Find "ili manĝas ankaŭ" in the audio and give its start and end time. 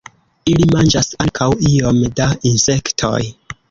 0.53-1.51